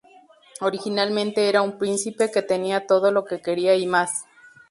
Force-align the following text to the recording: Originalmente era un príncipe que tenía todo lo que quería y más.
Originalmente 0.61 1.47
era 1.47 1.61
un 1.61 1.77
príncipe 1.77 2.31
que 2.31 2.41
tenía 2.41 2.87
todo 2.87 3.11
lo 3.11 3.23
que 3.23 3.39
quería 3.39 3.75
y 3.75 3.85
más. 3.85 4.25